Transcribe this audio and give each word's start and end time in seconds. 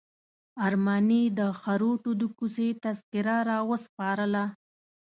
ارماني 0.67 1.23
د 1.39 1.41
خروټو 1.61 2.11
د 2.19 2.23
کوڅې 2.37 2.67
تذکره 2.83 3.37
راوسپارله. 3.49 4.45